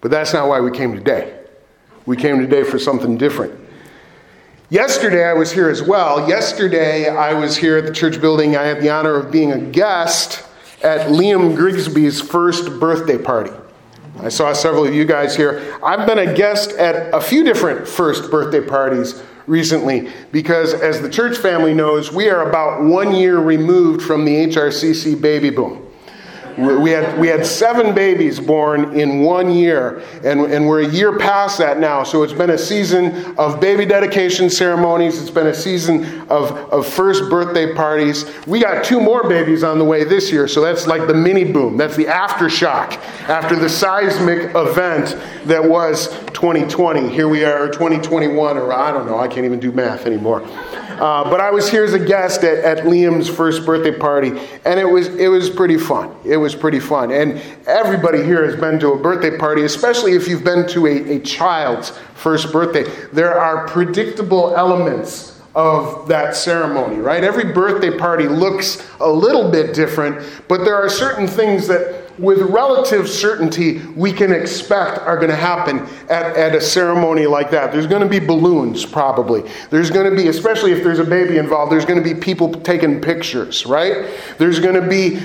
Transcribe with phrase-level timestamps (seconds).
[0.00, 1.38] But that's not why we came today.
[2.06, 3.58] We came today for something different.
[4.70, 6.28] Yesterday, I was here as well.
[6.28, 8.56] Yesterday, I was here at the church building.
[8.56, 10.44] I had the honor of being a guest
[10.82, 13.50] at Liam Grigsby's first birthday party.
[14.20, 15.78] I saw several of you guys here.
[15.82, 21.08] I've been a guest at a few different first birthday parties recently because, as the
[21.08, 25.87] church family knows, we are about one year removed from the HRCC baby boom.
[26.58, 31.16] We had, we had seven babies born in one year, and, and we're a year
[31.16, 32.02] past that now.
[32.02, 36.84] So it's been a season of baby dedication ceremonies, it's been a season of, of
[36.84, 38.24] first birthday parties.
[38.48, 41.44] We got two more babies on the way this year, so that's like the mini
[41.44, 41.76] boom.
[41.76, 42.94] That's the aftershock
[43.28, 47.08] after the seismic event that was 2020.
[47.08, 50.44] Here we are, 2021, or I don't know, I can't even do math anymore.
[50.44, 54.28] Uh, but I was here as a guest at, at, Liam's first birthday party,
[54.64, 56.14] and it was it was pretty fun.
[56.24, 60.28] It was pretty fun, and everybody here has been to a birthday party, especially if
[60.28, 62.84] you've been to a, a child's first birthday.
[63.12, 67.24] There are predictable elements of that ceremony, right?
[67.24, 72.40] Every birthday party looks a little bit different, but there are certain things that with
[72.40, 75.78] relative certainty we can expect are going to happen
[76.10, 77.72] at, at a ceremony like that.
[77.72, 79.44] There's going to be balloons, probably.
[79.70, 82.52] There's going to be, especially if there's a baby involved, there's going to be people
[82.52, 84.08] taking pictures, right?
[84.38, 85.20] There's going to be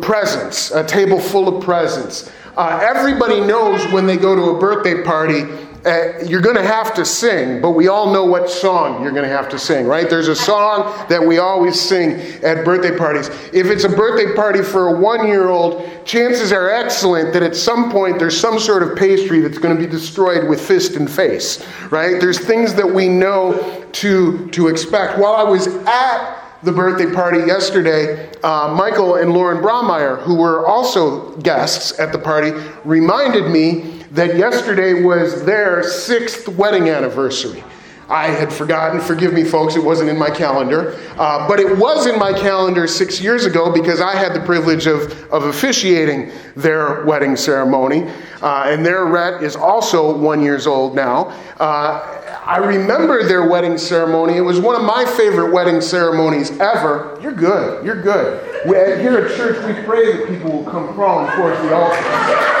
[0.00, 2.30] presents, a table full of presents.
[2.56, 5.44] Uh, everybody knows when they go to a birthday party
[5.86, 9.28] uh, you're going to have to sing, but we all know what song you're going
[9.28, 10.10] to have to sing, right?
[10.10, 13.28] There's a song that we always sing at birthday parties.
[13.52, 17.54] If it's a birthday party for a one year old, chances are excellent that at
[17.54, 21.08] some point there's some sort of pastry that's going to be destroyed with fist and
[21.08, 22.20] face, right?
[22.20, 25.18] There's things that we know to, to expect.
[25.18, 30.66] While I was at the birthday party yesterday, uh, Michael and Lauren Braumeyer, who were
[30.66, 32.50] also guests at the party,
[32.84, 37.62] reminded me that yesterday was their sixth wedding anniversary.
[38.08, 40.98] I had forgotten, forgive me, folks, it wasn't in my calendar.
[41.18, 44.86] Uh, but it was in my calendar six years ago because I had the privilege
[44.86, 48.08] of, of officiating their wedding ceremony.
[48.40, 51.26] Uh, and their Rhett is also one years old now.
[51.60, 52.14] Uh,
[52.46, 54.38] I remember their wedding ceremony.
[54.38, 57.18] It was one of my favorite wedding ceremonies ever.
[57.20, 57.84] You're good.
[57.84, 58.42] You're good.
[58.64, 62.57] We, here at church, we pray that people will come crawling towards the altar.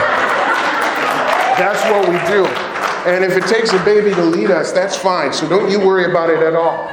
[1.58, 2.46] That's what we do.
[3.08, 5.32] And if it takes a baby to lead us, that's fine.
[5.32, 6.86] So don't you worry about it at all.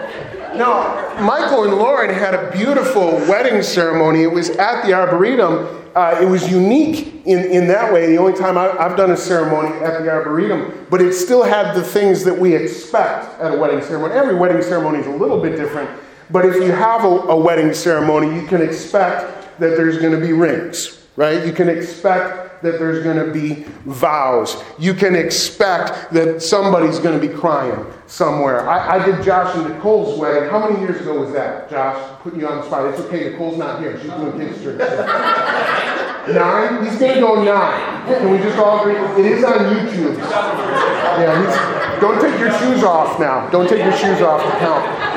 [0.58, 4.24] Now, Michael and Lauren had a beautiful wedding ceremony.
[4.24, 5.84] It was at the Arboretum.
[5.94, 8.08] Uh, it was unique in, in that way.
[8.08, 11.76] The only time I, have done a ceremony at the Arboretum, but it still had
[11.76, 14.14] the things that we expect at a wedding ceremony.
[14.14, 15.90] Every wedding ceremony is a little bit different,
[16.32, 20.26] but if you have a, a wedding ceremony, you can expect that there's going to
[20.26, 21.46] be rings, right?
[21.46, 24.64] You can expect that there's going to be vows.
[24.78, 28.68] You can expect that somebody's going to be crying somewhere.
[28.68, 30.50] I, I, did Josh and Nicole's wedding.
[30.50, 32.22] How many years ago was that, Josh?
[32.22, 32.86] Putting you on the spot.
[32.94, 33.32] It's okay.
[33.32, 34.00] Nicole's not here.
[34.00, 34.80] She's doing kids' church.
[36.34, 36.86] nine?
[36.86, 38.06] He's going to go nine.
[38.08, 38.96] Can we just all agree?
[39.24, 40.18] It is on YouTube.
[40.18, 43.50] Yeah, don't take your shoes off now.
[43.50, 45.15] Don't take your shoes off to count.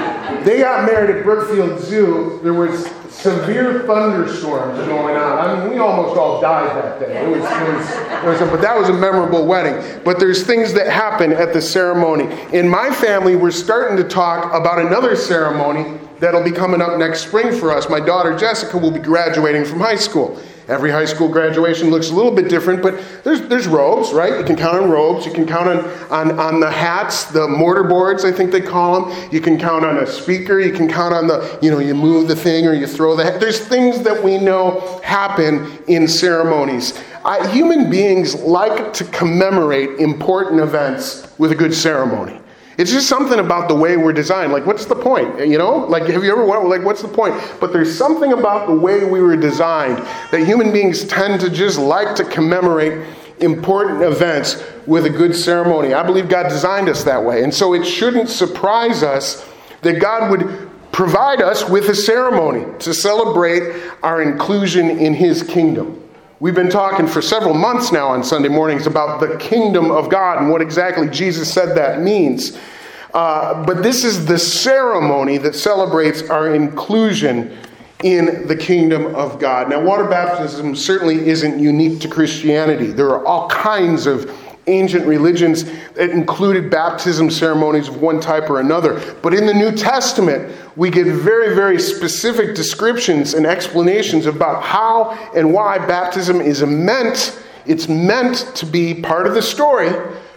[0.48, 2.40] They got married at Brookfield Zoo.
[2.42, 5.38] There was severe thunderstorms going on.
[5.38, 7.22] I mean, we almost all died that day.
[7.22, 10.00] It was, it was, it was a, but that was a memorable wedding.
[10.06, 12.34] But there's things that happen at the ceremony.
[12.54, 17.26] In my family, we're starting to talk about another ceremony that'll be coming up next
[17.26, 17.90] spring for us.
[17.90, 20.40] My daughter Jessica will be graduating from high school.
[20.68, 24.38] Every high school graduation looks a little bit different, but there's, there's robes, right?
[24.38, 25.24] You can count on robes.
[25.24, 25.78] You can count on,
[26.10, 29.28] on, on the hats, the mortar boards, I think they call them.
[29.32, 30.60] You can count on a speaker.
[30.60, 33.24] You can count on the, you know, you move the thing or you throw the
[33.24, 33.40] hat.
[33.40, 37.00] There's things that we know happen in ceremonies.
[37.24, 42.42] I, human beings like to commemorate important events with a good ceremony.
[42.78, 44.52] It's just something about the way we're designed.
[44.52, 45.46] Like, what's the point?
[45.46, 45.78] You know?
[45.78, 47.34] Like, have you ever wondered, like, what's the point?
[47.60, 49.98] But there's something about the way we were designed
[50.30, 53.04] that human beings tend to just like to commemorate
[53.40, 55.92] important events with a good ceremony.
[55.92, 57.42] I believe God designed us that way.
[57.42, 59.44] And so it shouldn't surprise us
[59.82, 66.08] that God would provide us with a ceremony to celebrate our inclusion in His kingdom.
[66.40, 70.38] We've been talking for several months now on Sunday mornings about the kingdom of God
[70.38, 72.56] and what exactly Jesus said that means.
[73.18, 77.58] Uh, but this is the ceremony that celebrates our inclusion
[78.04, 79.68] in the kingdom of God.
[79.68, 82.92] Now, water baptism certainly isn't unique to Christianity.
[82.92, 84.30] There are all kinds of
[84.68, 89.00] ancient religions that included baptism ceremonies of one type or another.
[89.20, 95.10] But in the New Testament, we get very, very specific descriptions and explanations about how
[95.34, 97.36] and why baptism is meant
[97.66, 99.90] It's meant to be part of the story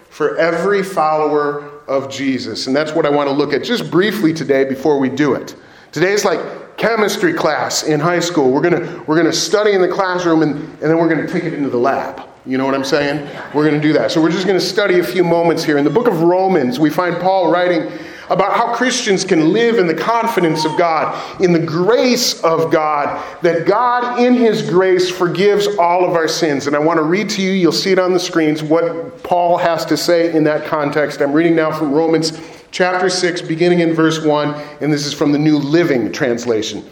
[0.10, 2.68] for every follower of Jesus.
[2.68, 5.56] And that's what I want to look at just briefly today before we do it.
[5.92, 8.52] Today is like chemistry class in high school.
[8.52, 11.26] We're going to, we're going to study in the classroom and, and then we're going
[11.26, 12.28] to take it into the lab.
[12.46, 13.30] You know what I'm saying?
[13.54, 14.12] We're going to do that.
[14.12, 15.78] So we're just going to study a few moments here.
[15.78, 17.92] In the book of Romans, we find Paul writing
[18.32, 23.22] about how Christians can live in the confidence of God, in the grace of God,
[23.42, 26.66] that God, in His grace, forgives all of our sins.
[26.66, 29.58] And I want to read to you, you'll see it on the screens, what Paul
[29.58, 31.22] has to say in that context.
[31.22, 32.40] I'm reading now from Romans
[32.72, 36.90] chapter 6, beginning in verse 1, and this is from the New Living Translation.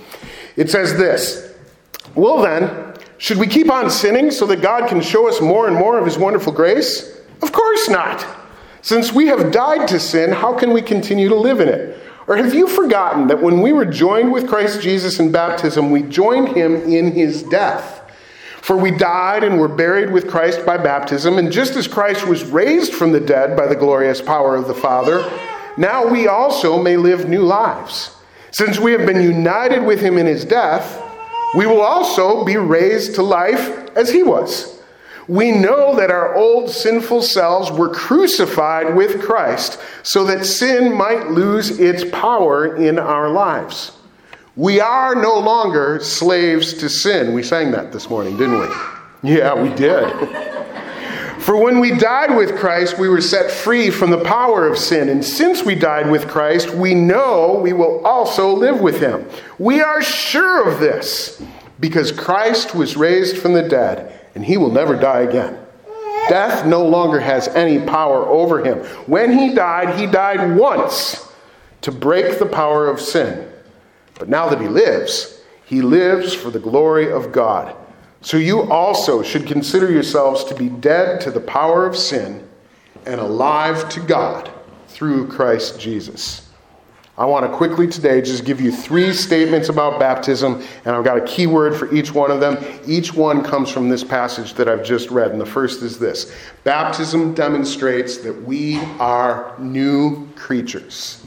[0.58, 1.56] It says this
[2.16, 5.76] Well, then, should we keep on sinning so that God can show us more and
[5.78, 7.18] more of His wonderful grace?
[7.42, 8.39] Of course not.
[8.82, 11.98] Since we have died to sin, how can we continue to live in it?
[12.28, 16.04] Or have you forgotten that when we were joined with Christ Jesus in baptism, we
[16.04, 18.04] joined him in his death?
[18.62, 22.44] For we died and were buried with Christ by baptism, and just as Christ was
[22.44, 25.28] raised from the dead by the glorious power of the Father,
[25.78, 28.16] now we also may live new lives.
[28.52, 31.02] Since we have been united with him in his death,
[31.58, 34.79] we will also be raised to life as he was
[35.30, 41.30] we know that our old sinful selves were crucified with Christ so that sin might
[41.30, 43.92] lose its power in our lives.
[44.56, 47.34] We are no longer slaves to sin.
[47.34, 48.68] We sang that this morning, didn't we?
[49.22, 50.10] Yeah, we did.
[51.40, 55.10] For when we died with Christ, we were set free from the power of sin.
[55.10, 59.28] And since we died with Christ, we know we will also live with him.
[59.60, 61.42] We are sure of this
[61.80, 65.58] because Christ was raised from the dead and he will never die again.
[66.28, 68.78] Death no longer has any power over him.
[69.08, 71.32] When he died, he died once
[71.82, 73.52] to break the power of sin.
[74.16, 77.76] But now that he lives, he lives for the glory of God.
[78.22, 82.48] So you also should consider yourselves to be dead to the power of sin
[83.06, 84.52] and alive to God
[84.88, 86.49] through Christ Jesus.
[87.20, 91.18] I want to quickly today just give you three statements about baptism, and I've got
[91.18, 92.58] a key word for each one of them.
[92.88, 96.34] Each one comes from this passage that I've just read, and the first is this
[96.64, 101.26] Baptism demonstrates that we are new creatures.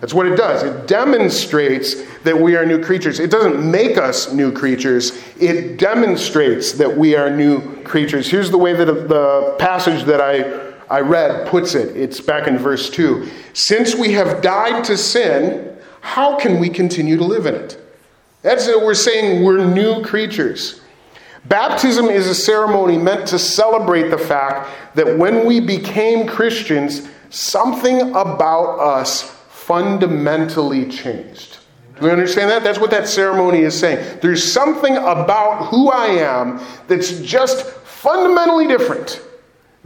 [0.00, 0.62] That's what it does.
[0.62, 3.20] It demonstrates that we are new creatures.
[3.20, 8.26] It doesn't make us new creatures, it demonstrates that we are new creatures.
[8.26, 11.96] Here's the way that the passage that I I read puts it.
[11.96, 13.28] It's back in verse 2.
[13.52, 17.80] Since we have died to sin, how can we continue to live in it?
[18.42, 18.80] That's it.
[18.80, 20.80] We're saying we're new creatures.
[21.46, 28.10] Baptism is a ceremony meant to celebrate the fact that when we became Christians, something
[28.10, 31.58] about us fundamentally changed.
[31.98, 32.62] Do we understand that?
[32.62, 34.20] That's what that ceremony is saying.
[34.20, 39.22] There's something about who I am that's just fundamentally different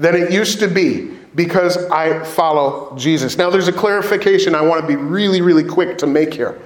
[0.00, 3.36] than it used to be because I follow Jesus.
[3.36, 6.58] Now, there's a clarification I want to be really, really quick to make here.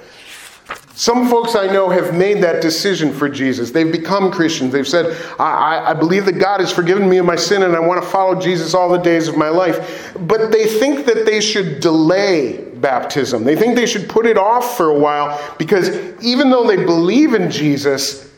[0.94, 3.72] Some folks I know have made that decision for Jesus.
[3.72, 4.72] They've become Christians.
[4.72, 7.80] They've said, I, I, believe that God has forgiven me of my sin and I
[7.80, 10.16] want to follow Jesus all the days of my life.
[10.20, 13.42] But they think that they should delay baptism.
[13.42, 15.88] They think they should put it off for a while because
[16.22, 18.32] even though they believe in Jesus,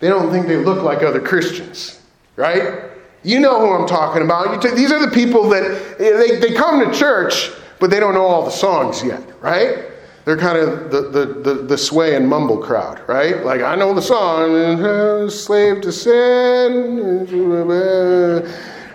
[0.00, 2.02] they don't think they look like other Christians,
[2.36, 2.91] right?
[3.24, 4.62] You know who I'm talking about.
[4.62, 5.62] these are the people that
[6.00, 9.92] eh, they, they come to church, but they don't know all the songs yet, right?
[10.24, 13.44] They're kind of the, the, the, the sway and mumble crowd, right?
[13.44, 17.26] Like, I know the song, Slave to Sin,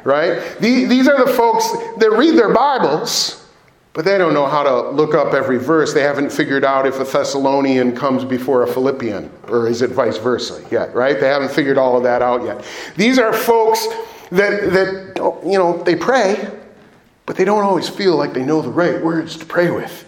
[0.06, 0.60] right?
[0.60, 3.46] These are the folks that read their Bibles,
[3.92, 5.94] but they don't know how to look up every verse.
[5.94, 10.18] They haven't figured out if a Thessalonian comes before a Philippian, or is it vice
[10.18, 11.20] versa yet, right?
[11.20, 12.64] They haven't figured all of that out yet.
[12.96, 13.86] These are folks
[14.32, 16.50] that, that you know, they pray,
[17.26, 20.08] but they don't always feel like they know the right words to pray with.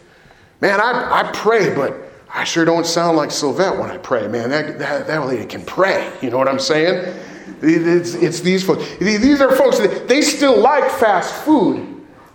[0.61, 1.95] Man, I, I pray, but
[2.31, 4.27] I sure don't sound like Sylvette when I pray.
[4.27, 6.11] Man, that, that, that lady can pray.
[6.21, 7.13] You know what I'm saying?
[7.61, 8.85] It's, it's these folks.
[8.99, 11.88] These are folks that they still like fast food,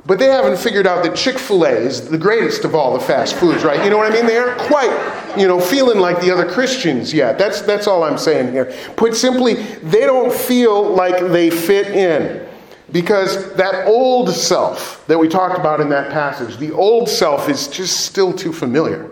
[0.06, 3.00] but they haven't figured out that Chick fil A is the greatest of all the
[3.00, 3.82] fast foods, right?
[3.82, 4.26] You know what I mean?
[4.26, 7.38] They aren't quite, you know, feeling like the other Christians yet.
[7.38, 8.74] That's, that's all I'm saying here.
[8.96, 12.46] Put simply, they don't feel like they fit in.
[12.92, 17.66] Because that old self that we talked about in that passage, the old self is
[17.66, 19.10] just still too familiar,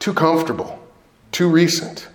[0.00, 0.84] too comfortable,
[1.30, 2.08] too recent.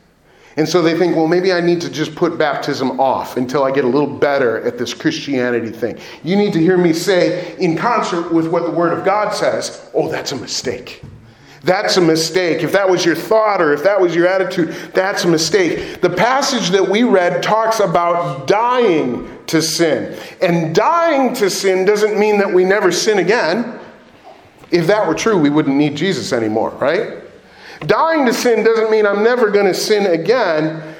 [0.57, 3.71] And so they think, well, maybe I need to just put baptism off until I
[3.71, 5.97] get a little better at this Christianity thing.
[6.23, 9.89] You need to hear me say, in concert with what the Word of God says,
[9.93, 11.01] oh, that's a mistake.
[11.63, 12.63] that's a mistake.
[12.63, 16.01] If that was your thought or if that was your attitude, that's a mistake.
[16.01, 20.17] The passage that we read talks about dying to sin.
[20.41, 23.79] And dying to sin doesn't mean that we never sin again.
[24.71, 27.23] If that were true, we wouldn't need Jesus anymore, right?
[27.85, 30.95] Dying to sin doesn't mean I'm never going to sin again.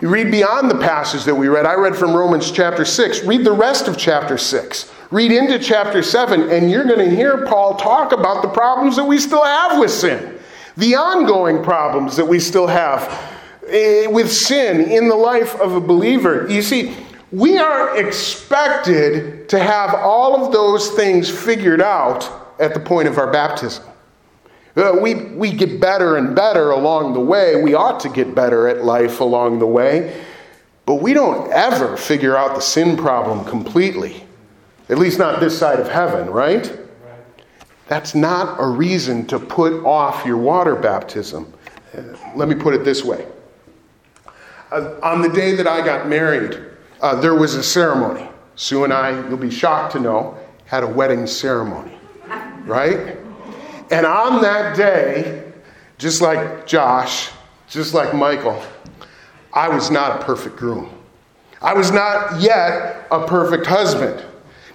[0.00, 1.64] You read beyond the passage that we read.
[1.64, 3.24] I read from Romans chapter 6.
[3.24, 4.92] Read the rest of chapter 6.
[5.10, 9.04] Read into chapter 7, and you're going to hear Paul talk about the problems that
[9.04, 10.38] we still have with sin,
[10.76, 13.08] the ongoing problems that we still have
[13.68, 16.46] eh, with sin in the life of a believer.
[16.46, 16.94] You see,
[17.32, 23.16] we are expected to have all of those things figured out at the point of
[23.16, 23.84] our baptism.
[24.76, 27.62] Uh, we, we get better and better along the way.
[27.62, 30.22] We ought to get better at life along the way.
[30.84, 34.24] But we don't ever figure out the sin problem completely.
[34.88, 36.78] At least not this side of heaven, right?
[37.88, 41.52] That's not a reason to put off your water baptism.
[41.96, 42.02] Uh,
[42.34, 43.26] let me put it this way.
[44.70, 46.60] Uh, on the day that I got married,
[47.00, 48.28] uh, there was a ceremony.
[48.56, 51.96] Sue and I, you'll be shocked to know, had a wedding ceremony,
[52.64, 53.16] right?
[53.90, 55.52] And on that day,
[55.98, 57.30] just like Josh,
[57.68, 58.62] just like Michael,
[59.52, 60.90] I was not a perfect groom.
[61.62, 64.22] I was not yet a perfect husband.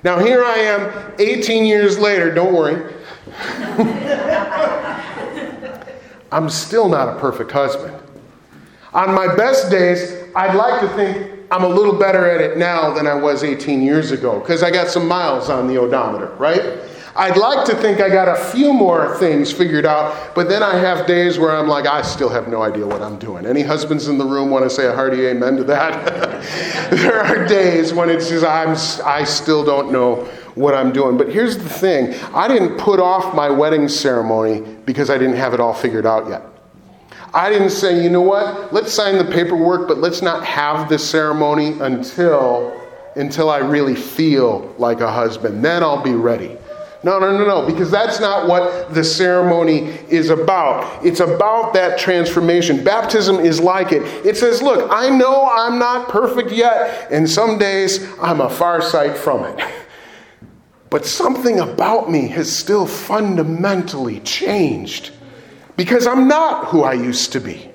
[0.04, 2.94] Now, here I am 18 years later, don't worry.
[6.32, 7.96] I'm still not a perfect husband.
[8.94, 12.94] On my best days, I'd like to think I'm a little better at it now
[12.94, 16.80] than I was 18 years ago because I got some miles on the odometer, right?
[17.16, 20.78] I'd like to think I got a few more things figured out, but then I
[20.78, 23.46] have days where I'm like, I still have no idea what I'm doing.
[23.46, 26.42] Any husbands in the room want to say a hearty amen to that?
[26.92, 30.24] there are days when it's just, I'm, I still don't know
[30.56, 31.18] what I'm doing.
[31.18, 35.54] But here's the thing I didn't put off my wedding ceremony because I didn't have
[35.54, 36.44] it all figured out yet.
[37.34, 41.00] I didn't say, you know what, let's sign the paperwork, but let's not have the
[41.00, 42.78] ceremony until
[43.16, 45.64] until I really feel like a husband.
[45.66, 46.58] Then I'll be ready.
[47.04, 49.80] No, no, no, no, because that's not what the ceremony
[50.10, 51.04] is about.
[51.04, 52.84] It's about that transformation.
[52.84, 54.04] Baptism is like it.
[54.24, 58.82] It says, Look, I know I'm not perfect yet, and some days I'm a far
[58.82, 59.66] sight from it.
[60.92, 65.12] But something about me has still fundamentally changed
[65.78, 67.72] because I'm not who I used to be.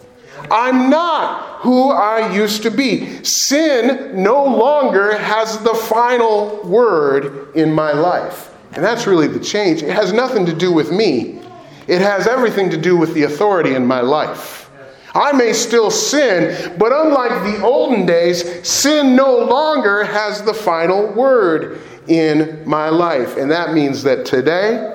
[0.50, 3.24] I'm not who I used to be.
[3.24, 8.52] Sin no longer has the final word in my life.
[8.76, 9.82] And that's really the change.
[9.82, 11.40] It has nothing to do with me,
[11.88, 14.70] it has everything to do with the authority in my life.
[15.14, 21.10] I may still sin, but unlike the olden days, sin no longer has the final
[21.14, 23.38] word in my life.
[23.38, 24.92] And that means that today,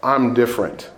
[0.00, 0.90] I'm different.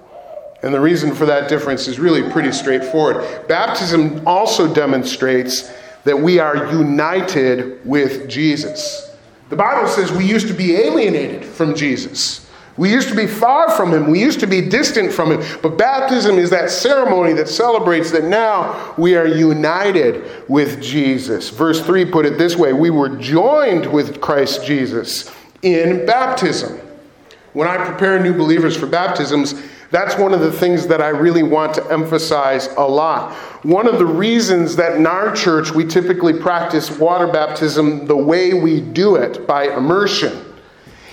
[0.62, 3.46] And the reason for that difference is really pretty straightforward.
[3.48, 5.72] Baptism also demonstrates
[6.04, 9.05] that we are united with Jesus.
[9.48, 12.46] The Bible says we used to be alienated from Jesus.
[12.76, 14.10] We used to be far from him.
[14.10, 15.58] We used to be distant from him.
[15.62, 21.48] But baptism is that ceremony that celebrates that now we are united with Jesus.
[21.48, 25.30] Verse 3 put it this way We were joined with Christ Jesus
[25.62, 26.78] in baptism.
[27.54, 29.54] When I prepare new believers for baptisms,
[29.90, 33.34] that's one of the things that I really want to emphasize a lot.
[33.64, 38.54] One of the reasons that in our church we typically practice water baptism the way
[38.54, 40.54] we do it by immersion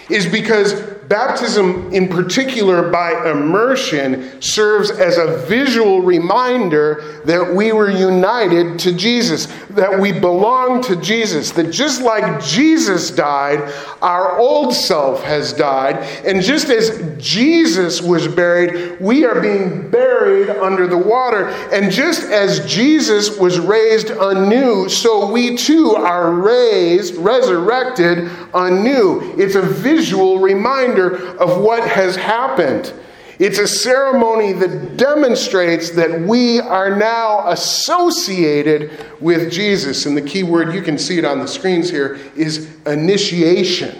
[0.09, 0.73] is because
[1.07, 8.93] baptism, in particular by immersion, serves as a visual reminder that we were united to
[8.93, 15.53] Jesus, that we belong to Jesus, that just like Jesus died, our old self has
[15.53, 21.91] died, and just as Jesus was buried, we are being buried under the water, and
[21.91, 29.33] just as Jesus was raised anew, so we too are raised, resurrected anew.
[29.37, 32.93] It's a visual reminder reminder of what has happened.
[33.39, 40.05] It's a ceremony that demonstrates that we are now associated with Jesus.
[40.05, 43.99] And the key word, you can see it on the screens here, is initiation.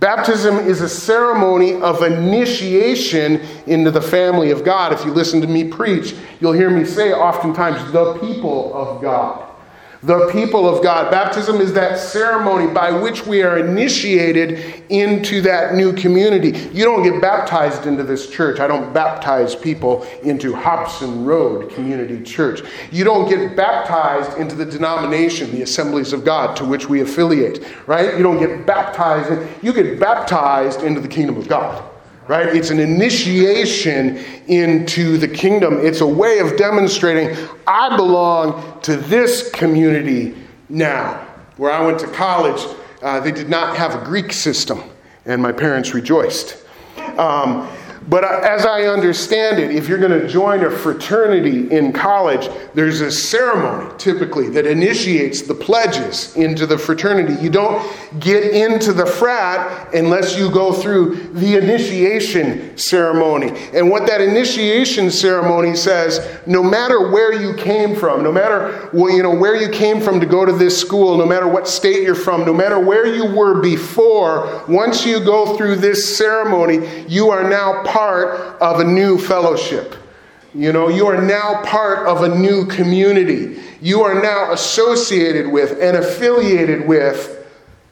[0.00, 4.92] Baptism is a ceremony of initiation into the family of God.
[4.92, 9.49] If you listen to me preach, you'll hear me say oftentimes, the people of God
[10.02, 11.10] the people of God.
[11.10, 16.70] Baptism is that ceremony by which we are initiated into that new community.
[16.72, 18.60] You don't get baptized into this church.
[18.60, 22.62] I don't baptize people into Hobson Road Community Church.
[22.90, 27.66] You don't get baptized into the denomination, the Assemblies of God, to which we affiliate,
[27.86, 28.16] right?
[28.16, 29.46] You don't get baptized.
[29.62, 31.89] You get baptized into the kingdom of God.
[32.30, 32.54] Right?
[32.54, 35.84] It's an initiation into the kingdom.
[35.84, 40.36] It's a way of demonstrating I belong to this community
[40.68, 41.26] now.
[41.56, 42.64] Where I went to college,
[43.02, 44.80] uh, they did not have a Greek system,
[45.26, 46.64] and my parents rejoiced.
[47.18, 47.68] Um,
[48.08, 53.02] but as I understand it, if you're going to join a fraternity in college, there's
[53.02, 57.40] a ceremony typically that initiates the pledges into the fraternity.
[57.42, 57.84] You don't
[58.18, 63.52] get into the frat unless you go through the initiation ceremony.
[63.74, 69.14] And what that initiation ceremony says, no matter where you came from, no matter well,
[69.14, 72.02] you know where you came from to go to this school, no matter what state
[72.02, 77.30] you're from, no matter where you were before, once you go through this ceremony, you
[77.30, 79.94] are now part of a new fellowship.
[80.54, 83.60] You know, you are now part of a new community.
[83.80, 87.36] You are now associated with and affiliated with.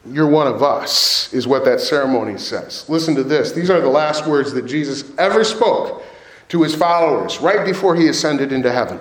[0.07, 2.89] You're one of us, is what that ceremony says.
[2.89, 3.53] Listen to this.
[3.53, 6.03] These are the last words that Jesus ever spoke
[6.49, 8.99] to his followers right before he ascended into heaven.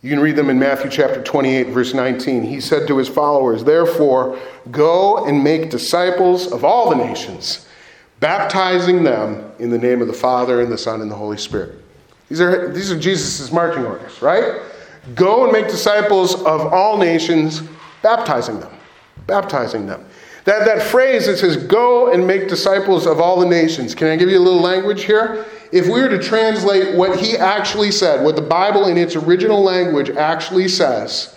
[0.00, 2.42] You can read them in Matthew chapter 28, verse 19.
[2.42, 4.38] He said to his followers, Therefore,
[4.70, 7.66] go and make disciples of all the nations
[8.24, 11.74] baptizing them in the name of the Father and the Son and the Holy Spirit.
[12.30, 14.62] These are, these are Jesus' marching orders, right?
[15.14, 17.60] Go and make disciples of all nations,
[18.00, 18.72] baptizing them.
[19.26, 20.06] Baptizing them.
[20.46, 23.94] That, that phrase that says, go and make disciples of all the nations.
[23.94, 25.44] Can I give you a little language here?
[25.70, 29.62] If we were to translate what he actually said, what the Bible in its original
[29.62, 31.33] language actually says,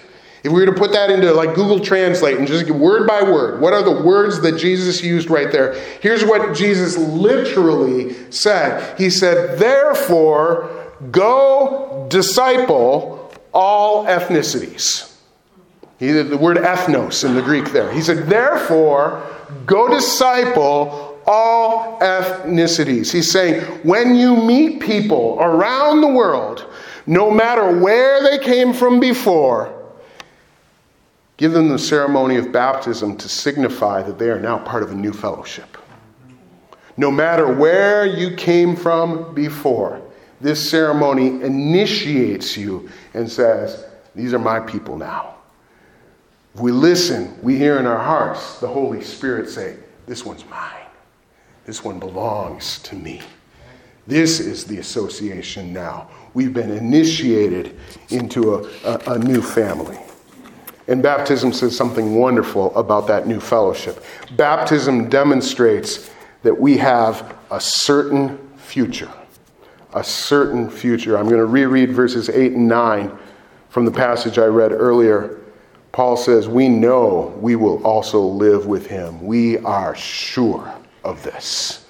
[0.47, 3.59] if we were to put that into like Google Translate and just word by word,
[3.59, 5.73] what are the words that Jesus used right there?
[5.99, 8.97] Here's what Jesus literally said.
[8.97, 15.13] He said, Therefore, go disciple all ethnicities.
[15.99, 17.91] He did the word ethnos in the Greek there.
[17.91, 19.21] He said, Therefore,
[19.65, 23.11] go disciple all ethnicities.
[23.11, 26.65] He's saying, when you meet people around the world,
[27.05, 29.76] no matter where they came from before,
[31.37, 34.95] Give them the ceremony of baptism to signify that they are now part of a
[34.95, 35.77] new fellowship.
[36.97, 40.01] No matter where you came from before,
[40.41, 45.35] this ceremony initiates you and says, These are my people now.
[46.55, 50.85] If we listen, we hear in our hearts the Holy Spirit say, This one's mine.
[51.65, 53.21] This one belongs to me.
[54.07, 56.09] This is the association now.
[56.33, 57.77] We've been initiated
[58.09, 59.99] into a, a, a new family.
[60.87, 64.03] And baptism says something wonderful about that new fellowship.
[64.35, 66.09] Baptism demonstrates
[66.43, 69.11] that we have a certain future.
[69.93, 71.17] A certain future.
[71.17, 73.17] I'm going to reread verses 8 and 9
[73.69, 75.41] from the passage I read earlier.
[75.91, 79.25] Paul says, We know we will also live with him.
[79.25, 80.73] We are sure
[81.03, 81.85] of this.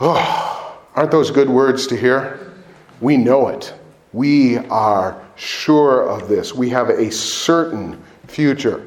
[0.00, 2.52] Oh, aren't those good words to hear?
[3.00, 3.74] We know it.
[4.12, 6.54] We are sure of this.
[6.54, 8.86] We have a certain future.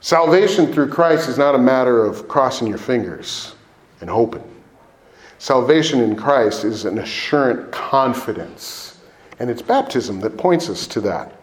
[0.00, 3.54] Salvation through Christ is not a matter of crossing your fingers
[4.00, 4.44] and hoping.
[5.38, 8.98] Salvation in Christ is an assurant confidence,
[9.38, 11.34] and it's baptism that points us to that.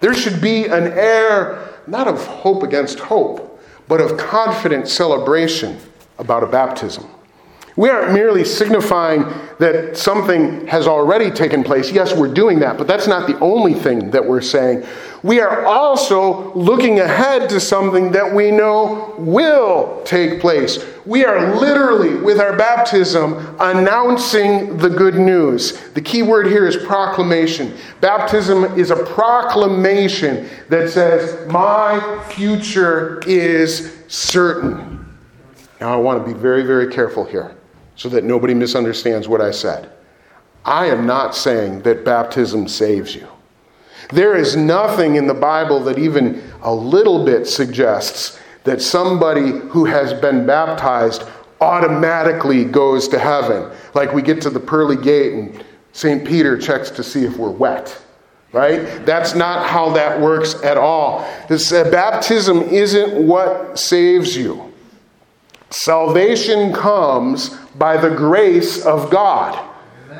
[0.00, 5.78] There should be an air not of hope against hope, but of confident celebration
[6.18, 7.06] about a baptism.
[7.76, 9.24] We aren't merely signifying
[9.58, 11.90] that something has already taken place.
[11.90, 14.86] Yes, we're doing that, but that's not the only thing that we're saying.
[15.24, 20.84] We are also looking ahead to something that we know will take place.
[21.04, 25.80] We are literally, with our baptism, announcing the good news.
[25.94, 27.74] The key word here is proclamation.
[28.00, 35.04] Baptism is a proclamation that says, My future is certain.
[35.80, 37.56] Now, I want to be very, very careful here
[37.96, 39.90] so that nobody misunderstands what I said.
[40.64, 43.28] I am not saying that baptism saves you.
[44.10, 49.84] There is nothing in the Bible that even a little bit suggests that somebody who
[49.84, 51.24] has been baptized
[51.60, 53.70] automatically goes to heaven.
[53.94, 56.26] Like we get to the pearly gate and St.
[56.26, 58.00] Peter checks to see if we're wet.
[58.52, 59.04] Right?
[59.04, 61.28] That's not how that works at all.
[61.48, 64.72] This, uh, baptism isn't what saves you.
[65.70, 69.70] Salvation comes by the grace of God.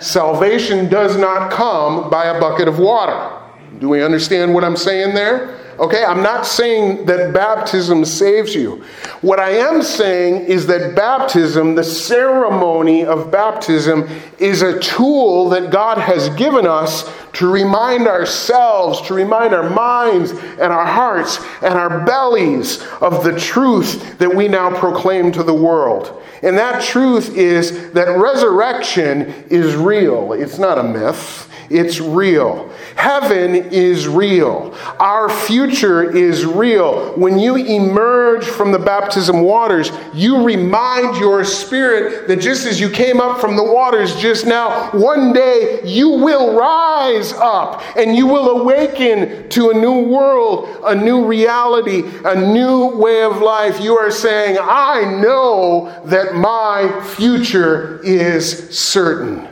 [0.01, 3.31] Salvation does not come by a bucket of water.
[3.79, 5.59] Do we understand what I'm saying there?
[5.79, 6.05] Okay?
[6.05, 8.85] I'm not saying that baptism saves you.
[9.21, 14.09] What I am saying is that baptism, the ceremony of baptism,
[14.39, 20.31] is a tool that God has given us to remind ourselves, to remind our minds
[20.31, 25.55] and our hearts and our bellies of the truth that we now proclaim to the
[25.55, 26.23] world.
[26.43, 30.33] And that truth is that resurrection is real.
[30.35, 31.51] It's not a myth.
[31.71, 32.71] It's real.
[32.95, 34.75] Heaven is real.
[35.01, 37.13] Our future is real.
[37.13, 42.91] When you emerge from the baptism waters, you remind your spirit that just as you
[42.91, 48.27] came up from the waters just now, one day you will rise up and you
[48.27, 53.81] will awaken to a new world, a new reality, a new way of life.
[53.81, 59.49] You are saying, I know that my future is certain.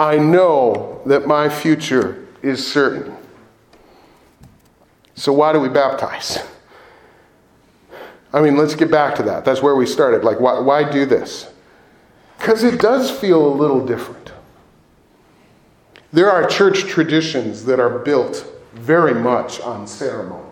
[0.00, 3.14] I know that my future is certain.
[5.20, 6.38] So, why do we baptize?
[8.32, 9.44] I mean, let's get back to that.
[9.44, 10.24] That's where we started.
[10.24, 11.52] Like, why, why do this?
[12.38, 14.32] Because it does feel a little different.
[16.10, 20.48] There are church traditions that are built very much on ceremony.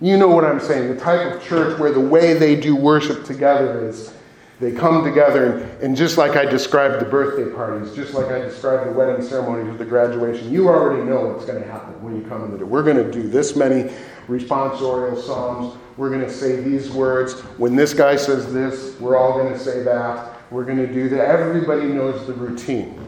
[0.00, 0.92] You know what I'm saying.
[0.92, 4.12] The type of church where the way they do worship together is
[4.60, 8.38] they come together, and, and, just like I described the birthday parties, just like I
[8.38, 12.14] described the wedding ceremonies with the graduation, you already know what's going to happen when
[12.16, 12.66] you come into it.
[12.66, 13.92] We're going to do this many
[14.28, 15.76] responsorial psalms.
[15.96, 17.40] We're going to say these words.
[17.58, 20.40] When this guy says this, we're all going to say that.
[20.52, 21.26] We're going to do that.
[21.26, 23.00] Everybody knows the routine.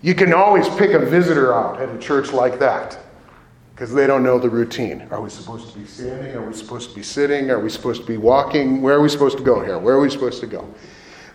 [0.00, 2.98] You can always pick a visitor out at a church like that
[3.76, 5.06] because they don't know the routine.
[5.10, 6.34] Are we supposed to be standing?
[6.34, 7.50] Are we supposed to be sitting?
[7.50, 8.80] Are we supposed to be walking?
[8.80, 9.78] Where are we supposed to go here?
[9.78, 10.66] Where are we supposed to go?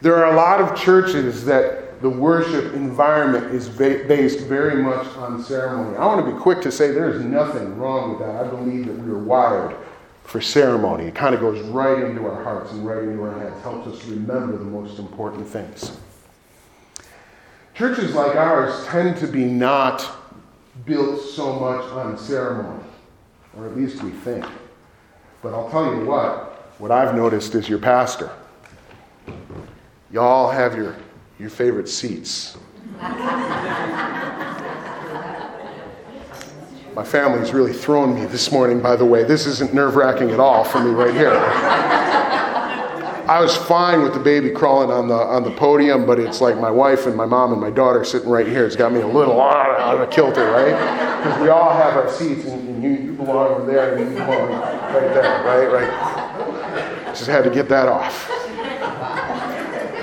[0.01, 5.43] There are a lot of churches that the worship environment is based very much on
[5.43, 5.95] ceremony.
[5.97, 8.43] I want to be quick to say there's nothing wrong with that.
[8.43, 9.75] I believe that we are wired
[10.23, 11.06] for ceremony.
[11.06, 14.04] It kind of goes right into our hearts and right into our heads, helps us
[14.06, 15.95] remember the most important things.
[17.75, 20.20] Churches like ours tend to be not
[20.86, 22.84] built so much on ceremony,
[23.57, 24.45] or at least we think.
[25.41, 28.31] But I'll tell you what, what I've noticed is your pastor.
[30.12, 30.95] Y'all have your,
[31.39, 32.57] your favorite seats.
[36.93, 39.23] My family's really thrown me this morning, by the way.
[39.23, 42.20] This isn't nerve wracking at all for me right here.
[43.31, 46.57] I was fine with the baby crawling on the on the podium, but it's like
[46.57, 48.65] my wife and my mom and my daughter sitting right here.
[48.65, 50.75] It's got me a little out of kilter, right?
[51.23, 54.15] Because we all have our seats, and, and you, you belong over there, and you
[54.17, 57.05] belong right there, right, right.
[57.15, 58.29] Just had to get that off.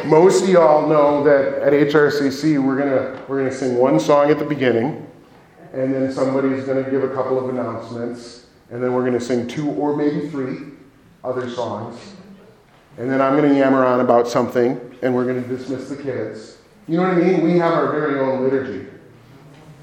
[0.06, 4.38] Most of y'all know that at HRCC we're gonna we're gonna sing one song at
[4.38, 5.06] the beginning,
[5.74, 9.68] and then somebody's gonna give a couple of announcements, and then we're gonna sing two
[9.72, 10.60] or maybe three
[11.22, 12.14] other songs
[12.98, 15.96] and then I'm going to yammer on about something, and we're going to dismiss the
[15.96, 16.58] kids.
[16.88, 17.44] You know what I mean?
[17.44, 18.88] We have our very own liturgy.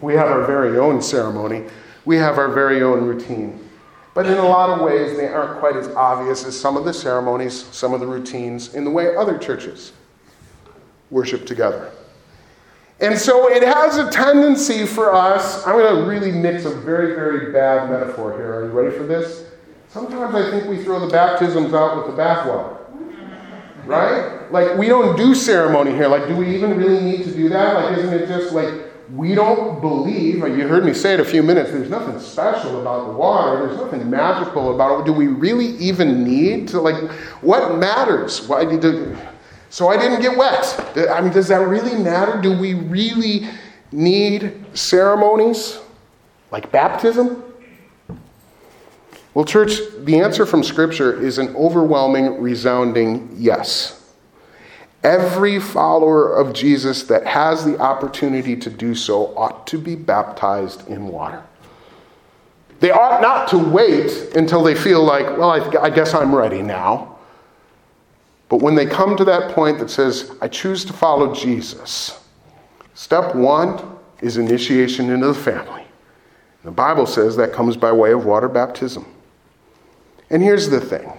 [0.02, 1.64] We have our very own ceremony.
[2.04, 3.70] We have our very own routine.
[4.14, 6.94] But in a lot of ways, they aren't quite as obvious as some of the
[6.94, 9.94] ceremonies, some of the routines, in the way other churches
[11.10, 11.92] worship together.
[13.00, 17.16] And so it has a tendency for us, I'm going to really mix a very,
[17.16, 18.54] very bad metaphor here.
[18.56, 19.46] Are you ready for this?
[19.90, 22.85] Sometimes I think we throw the baptisms out with the bathwater
[23.86, 24.52] right?
[24.52, 26.08] Like, we don't do ceremony here.
[26.08, 27.74] Like, do we even really need to do that?
[27.76, 28.74] Like, isn't it just like
[29.12, 30.36] we don't believe?
[30.36, 31.72] You heard me say it a few minutes.
[31.72, 33.68] There's nothing special about the water.
[33.68, 35.06] There's nothing magical about it.
[35.06, 36.82] Do we really even need to?
[36.82, 38.48] Like, what matters?
[38.48, 39.18] Why did?
[39.70, 41.10] So I didn't get wet.
[41.12, 42.42] I mean, does that really matter?
[42.42, 43.48] Do we really
[43.92, 45.80] need ceremonies
[46.52, 47.44] like baptism?
[49.36, 54.02] Well, church, the answer from Scripture is an overwhelming, resounding yes.
[55.04, 60.88] Every follower of Jesus that has the opportunity to do so ought to be baptized
[60.88, 61.44] in water.
[62.80, 67.18] They ought not to wait until they feel like, well, I, guess I'm ready now.
[68.48, 72.24] But when they come to that point that says, I choose to follow Jesus,
[72.94, 75.84] step one is initiation into the family.
[76.64, 79.06] The Bible says that comes by way of water baptism.
[80.30, 81.12] And here's the thing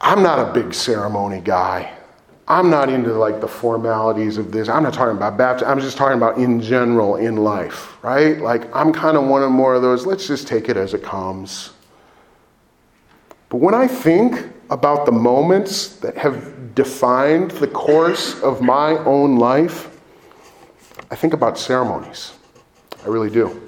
[0.00, 1.92] I'm not a big ceremony guy.
[2.48, 4.68] I'm not into like the formalities of this.
[4.68, 5.68] I'm not talking about baptism.
[5.68, 8.38] I'm just talking about in general in life, right?
[8.38, 11.02] Like I'm kind of one of more of those, let's just take it as it
[11.02, 11.72] comes.
[13.48, 19.36] But when I think about the moments that have defined the course of my own
[19.36, 19.98] life,
[21.10, 22.32] I think about ceremonies.
[23.04, 23.65] I really do.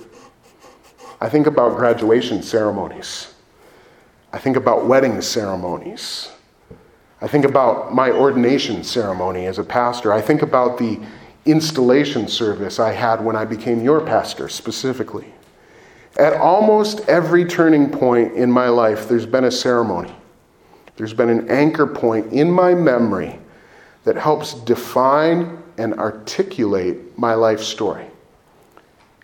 [1.20, 3.34] I think about graduation ceremonies.
[4.32, 6.30] I think about wedding ceremonies.
[7.20, 10.12] I think about my ordination ceremony as a pastor.
[10.12, 11.00] I think about the
[11.44, 15.32] installation service I had when I became your pastor specifically.
[16.18, 20.14] At almost every turning point in my life, there's been a ceremony.
[20.96, 23.38] There's been an anchor point in my memory
[24.04, 28.06] that helps define and articulate my life story.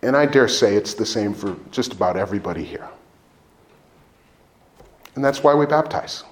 [0.04, 2.86] And I dare say it's the same for just about everybody here.
[5.14, 6.24] And that's why we baptize.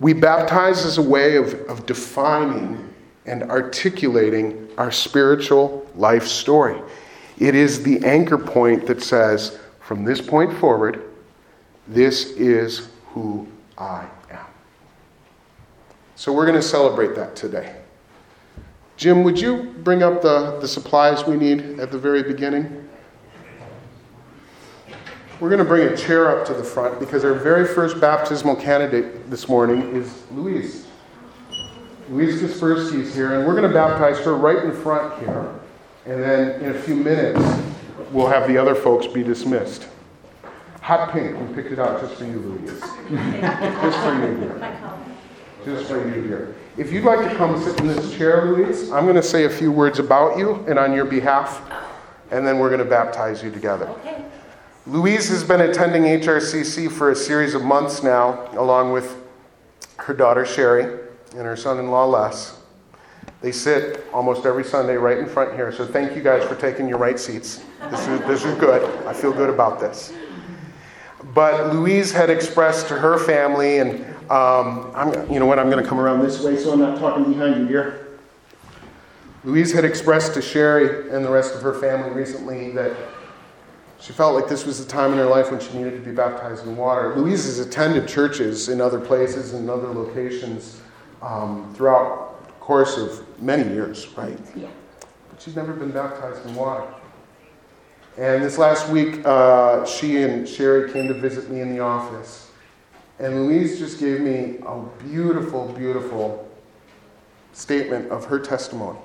[0.00, 2.92] We baptize as a way of, of defining
[3.26, 6.80] and articulating our spiritual life story.
[7.38, 11.00] It is the anchor point that says, from this point forward,
[11.86, 13.46] this is who
[13.78, 14.46] I am.
[16.16, 17.83] So we're going to celebrate that today.
[18.96, 22.88] Jim, would you bring up the, the supplies we need at the very beginning?
[25.40, 28.54] We're going to bring a chair up to the front because our very first baptismal
[28.56, 30.86] candidate this morning is Louise.
[32.08, 35.52] Louise Kaspersky is here, and we're going to baptize her right in front here.
[36.06, 37.40] And then in a few minutes,
[38.12, 39.88] we'll have the other folks be dismissed.
[40.82, 42.80] Hot pink, we picked it out just for you, Louise.
[43.10, 44.78] just for you here.
[45.64, 46.54] Just for you here.
[46.76, 49.50] If you'd like to come sit in this chair, Louise, I'm going to say a
[49.50, 51.62] few words about you and on your behalf,
[52.32, 53.86] and then we're going to baptize you together.
[53.86, 54.24] Okay.
[54.88, 59.16] Louise has been attending HRCC for a series of months now, along with
[59.98, 60.82] her daughter Sherry
[61.36, 62.60] and her son in law Les.
[63.40, 66.88] They sit almost every Sunday right in front here, so thank you guys for taking
[66.88, 67.62] your right seats.
[67.88, 68.82] This is, this is good.
[69.06, 70.12] I feel good about this.
[71.34, 75.82] But Louise had expressed to her family, and um, I'm, you know what, I'm going
[75.82, 78.18] to come around this way so I'm not talking behind you here.
[79.44, 82.96] Louise had expressed to Sherry and the rest of her family recently that
[84.00, 86.14] she felt like this was the time in her life when she needed to be
[86.14, 87.14] baptized in water.
[87.14, 90.80] Louise has attended churches in other places and other locations
[91.22, 94.38] um, throughout the course of many years, right?
[94.54, 94.68] Yeah.
[95.30, 96.86] But she's never been baptized in water.
[98.16, 102.43] And this last week, uh, she and Sherry came to visit me in the office.
[103.18, 106.48] And Louise just gave me a beautiful, beautiful
[107.52, 108.98] statement of her testimony.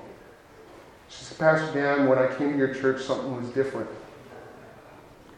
[1.08, 3.88] She said, Pastor Dan, when I came to your church, something was different.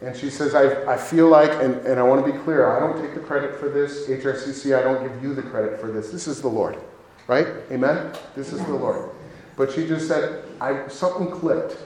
[0.01, 2.81] And she says, I, I feel like, and, and I want to be clear, I
[2.81, 4.09] don't take the credit for this.
[4.09, 6.11] HRCC, I don't give you the credit for this.
[6.11, 6.77] This is the Lord.
[7.29, 7.47] Right?
[7.71, 8.13] Amen?
[8.35, 9.11] This is the Lord.
[9.57, 11.77] But she just said, I, something clicked.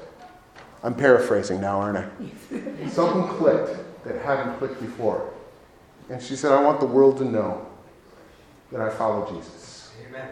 [0.82, 2.88] I'm paraphrasing now, aren't I?
[2.88, 5.32] something clicked that hadn't clicked before.
[6.08, 7.66] And she said, I want the world to know
[8.72, 9.92] that I follow Jesus.
[10.08, 10.28] Amen.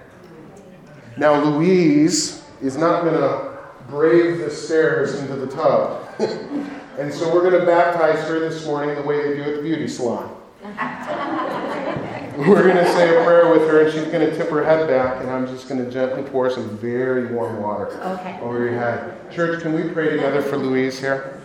[1.17, 3.59] Now, Louise is not going to
[3.89, 6.01] brave the stairs into the tub.
[6.97, 9.63] And so we're going to baptize her this morning the way they do at the
[9.63, 10.33] beauty salon.
[10.63, 14.87] we're going to say a prayer with her, and she's going to tip her head
[14.87, 18.39] back, and I'm just going to gently pour some very warm water okay.
[18.41, 19.29] over your head.
[19.33, 21.43] Church, can we pray together for Louise here?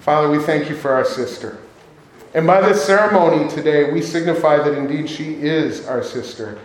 [0.00, 1.58] Father, we thank you for our sister.
[2.34, 6.58] And by this ceremony today, we signify that indeed she is our sister,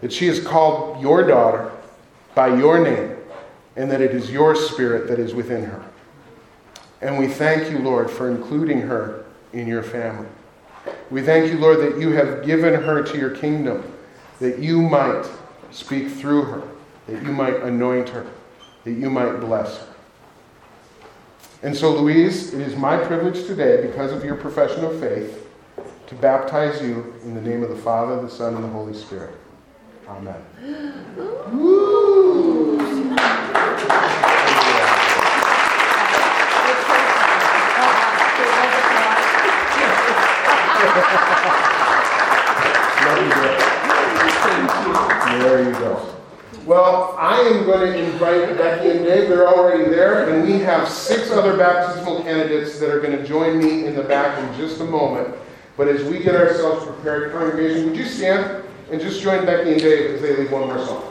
[0.00, 1.70] that she is called your daughter
[2.34, 3.16] by your name,
[3.76, 5.84] and that it is your spirit that is within her.
[7.00, 10.26] And we thank you, Lord, for including her in your family.
[11.10, 13.84] We thank you, Lord, that you have given her to your kingdom,
[14.40, 15.24] that you might
[15.70, 16.62] speak through her,
[17.06, 18.26] that you might anoint her,
[18.82, 19.93] that you might bless her.
[21.64, 25.48] And so, Louise, it is my privilege today, because of your profession of faith,
[26.08, 29.34] to baptize you in the name of the Father, the Son, and the Holy Spirit.
[30.06, 30.44] Amen.
[45.40, 46.14] there you go.
[46.66, 49.28] Well, I am going to invite Becky and Dave.
[49.28, 53.58] They're already there, and we have six other baptismal candidates that are going to join
[53.58, 55.34] me in the back in just a moment.
[55.76, 59.80] But as we get ourselves prepared, congregation, would you stand and just join Becky and
[59.80, 61.02] Dave as they lead one more song?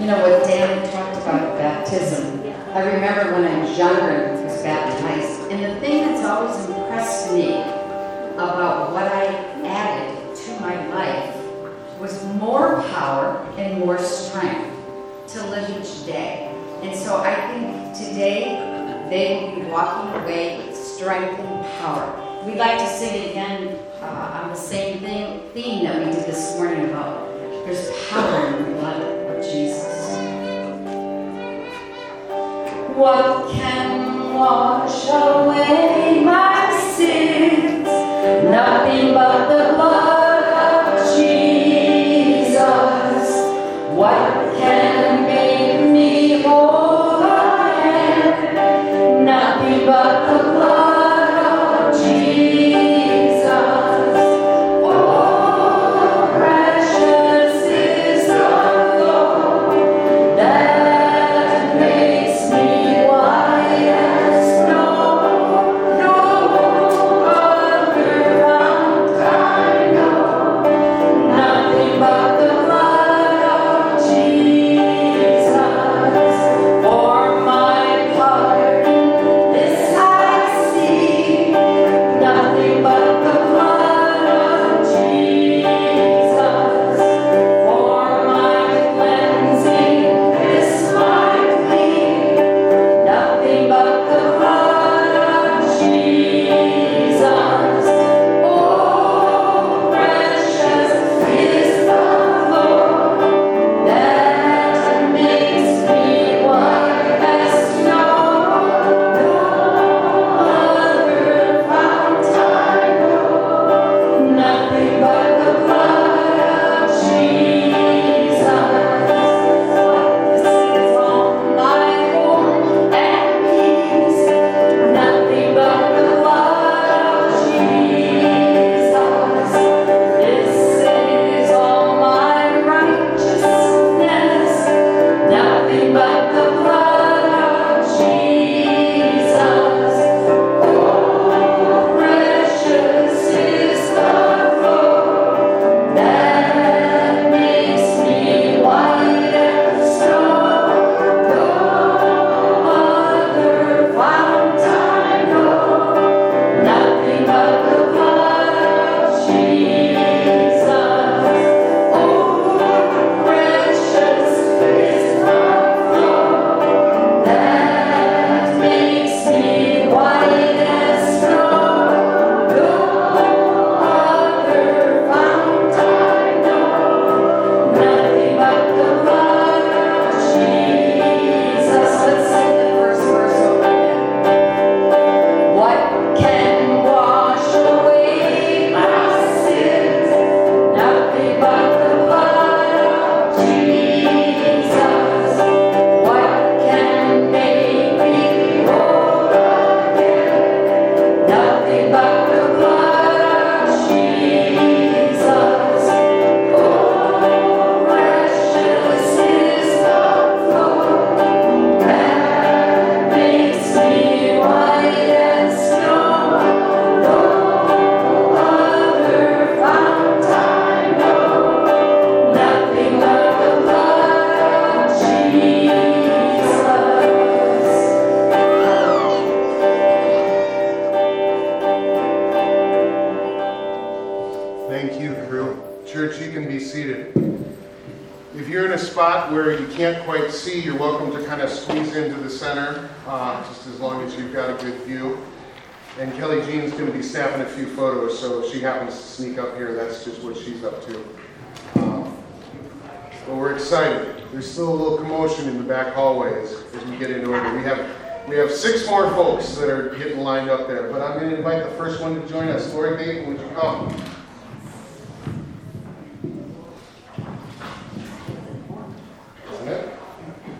[0.00, 2.40] You know what Dan talked about baptism.
[2.72, 7.32] I remember when I was younger and was baptized, and the thing that's always impressed
[7.32, 7.62] me
[8.34, 9.24] about what I
[9.64, 11.35] added to my life
[12.00, 14.74] was more power and more strength
[15.28, 16.52] to live each day.
[16.82, 22.42] And so I think today they will be walking away with strength and power.
[22.44, 26.54] We'd like to sing again uh, on the same thing, theme that we did this
[26.56, 27.26] morning about
[27.64, 30.16] there's power in the blood of Jesus.
[32.94, 37.86] What can wash away my sins?
[38.44, 39.15] Nothing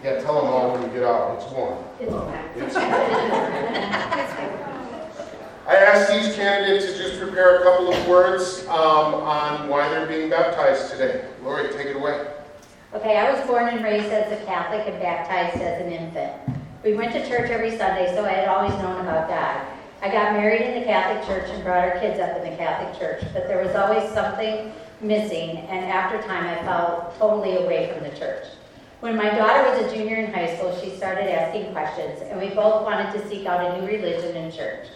[0.07, 1.35] Yeah, tell them all when you get out.
[1.35, 1.83] It's warm.
[1.99, 2.77] It's
[5.67, 10.07] I asked each candidate to just prepare a couple of words um, on why they're
[10.07, 11.25] being baptized today.
[11.43, 12.25] Lori, take it away.
[12.95, 16.57] Okay, I was born and raised as a Catholic and baptized as an infant.
[16.85, 19.67] We went to church every Sunday, so I had always known about God.
[20.03, 22.97] I got married in the Catholic Church and brought our kids up in the Catholic
[22.97, 28.09] Church, but there was always something missing, and after time I felt totally away from
[28.09, 28.47] the church.
[29.01, 32.49] When my daughter was a junior in high school, she started asking questions, and we
[32.49, 34.87] both wanted to seek out a new religion and church.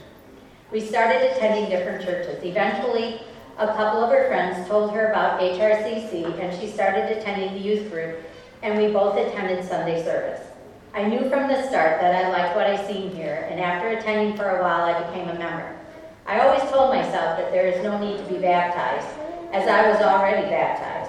[0.72, 2.42] We started attending different churches.
[2.42, 3.20] Eventually,
[3.58, 7.90] a couple of her friends told her about HRCC, and she started attending the youth
[7.90, 8.20] group,
[8.62, 10.40] and we both attended Sunday service.
[10.94, 14.34] I knew from the start that I liked what I seen here, and after attending
[14.34, 15.78] for a while, I became a member.
[16.26, 19.08] I always told myself that there is no need to be baptized,
[19.52, 20.99] as I was already baptized.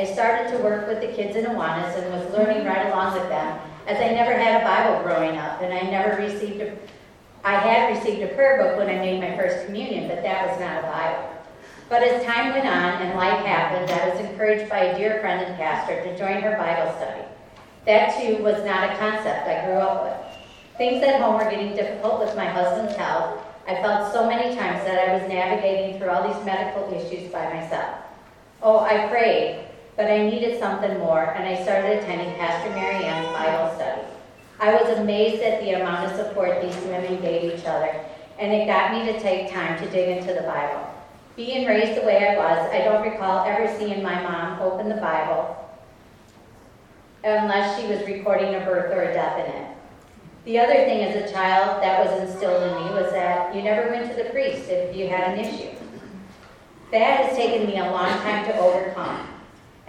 [0.00, 3.28] I started to work with the kids in Awanas and was learning right along with
[3.28, 6.74] them as I never had a Bible growing up, and I never received a,
[7.44, 10.58] I had received a prayer book when I made my first communion, but that was
[10.58, 11.28] not a Bible.
[11.90, 15.44] But as time went on and life happened, I was encouraged by a dear friend
[15.44, 17.24] and pastor to join her Bible study.
[17.84, 20.78] That too was not a concept I grew up with.
[20.78, 23.38] Things at home were getting difficult with my husband's health.
[23.68, 27.52] I felt so many times that I was navigating through all these medical issues by
[27.52, 27.96] myself.
[28.62, 29.66] Oh, I prayed,
[30.00, 34.00] but I needed something more, and I started attending Pastor Mary Ann's Bible study.
[34.58, 38.02] I was amazed at the amount of support these women gave each other,
[38.38, 40.88] and it got me to take time to dig into the Bible.
[41.36, 44.94] Being raised the way I was, I don't recall ever seeing my mom open the
[44.94, 45.68] Bible
[47.22, 49.68] unless she was recording a birth or a death in it.
[50.46, 53.90] The other thing as a child that was instilled in me was that you never
[53.90, 55.76] went to the priest if you had an issue.
[56.90, 59.26] That has taken me a long time to overcome.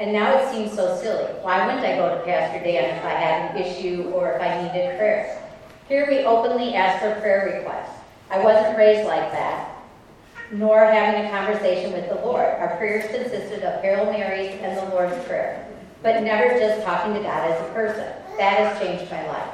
[0.01, 1.31] And now it seems so silly.
[1.43, 4.63] Why wouldn't I go to Pastor Dan if I had an issue or if I
[4.63, 5.47] needed prayer?
[5.87, 8.01] Here we openly ask for prayer requests.
[8.31, 9.75] I wasn't raised like that,
[10.51, 12.47] nor having a conversation with the Lord.
[12.47, 15.67] Our prayers consisted of Hail Marys and the Lord's Prayer,
[16.01, 18.11] but never just talking to God as a person.
[18.39, 19.53] That has changed my life.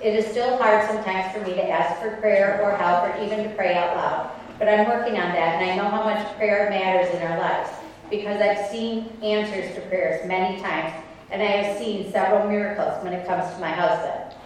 [0.00, 3.44] It is still hard sometimes for me to ask for prayer or help or even
[3.44, 6.70] to pray out loud, but I'm working on that and I know how much prayer
[6.70, 7.68] matters in our lives
[8.12, 10.92] because I've seen answers to prayers many times
[11.30, 14.36] and I have seen several miracles when it comes to my husband.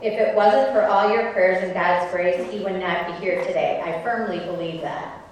[0.00, 3.44] If it wasn't for all your prayers and God's grace, he would not be here
[3.44, 3.82] today.
[3.84, 5.24] I firmly believe that.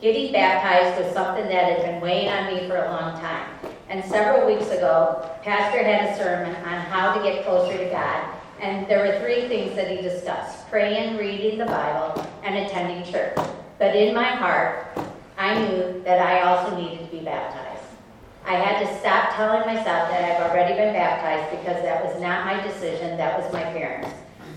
[0.00, 3.48] Getting baptized was something that had been weighing on me for a long time.
[3.88, 8.32] And several weeks ago, Pastor had a sermon on how to get closer to God.
[8.60, 13.36] And there were three things that he discussed praying, reading the Bible, and attending church.
[13.78, 14.86] But in my heart,
[15.38, 17.84] I knew that I also needed to be baptized.
[18.44, 22.44] I had to stop telling myself that I've already been baptized because that was not
[22.44, 24.10] my decision, that was my parents'.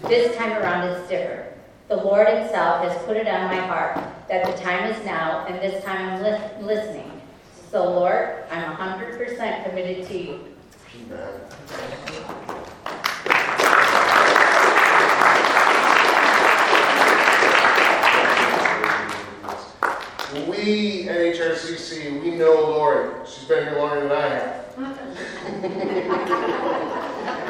[0.08, 1.52] This time around, it's different.
[1.88, 5.62] The Lord Himself has put it on my heart that the time is now, and
[5.62, 7.22] this time I'm lis- listening.
[7.70, 10.40] So, Lord, I'm 100% committed to you.
[20.62, 23.10] We at HRCC, we know Lori.
[23.26, 24.78] She's been here longer than I have.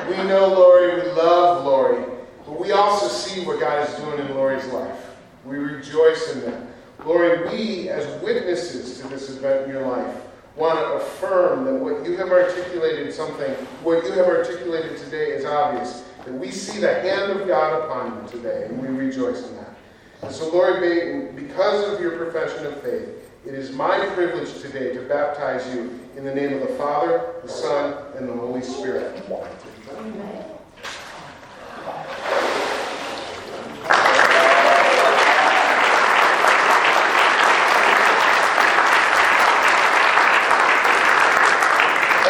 [0.10, 2.06] we know Lori, we love Lori,
[2.46, 5.10] but we also see what God is doing in Lori's life.
[5.44, 6.62] We rejoice in that.
[7.06, 10.16] Lori, we as witnesses to this event in your life
[10.56, 13.52] want to affirm that what you have articulated something,
[13.84, 18.24] what you have articulated today is obvious, that we see the hand of God upon
[18.24, 19.71] you today, and we rejoice in that.
[20.24, 23.10] And so, Lord, may, because of your profession of faith,
[23.46, 27.50] it is my privilege today to baptize you in the name of the Father, the
[27.50, 29.24] Son, and the Holy Spirit.
[29.30, 29.42] All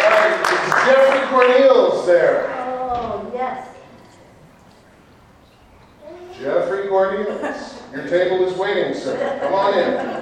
[0.09, 2.53] right, is Jeffrey Cornelius there?
[2.57, 3.67] Oh, yes.
[6.39, 9.39] Jeffrey Cornelius, your table is waiting, sir.
[9.41, 10.21] Come on in.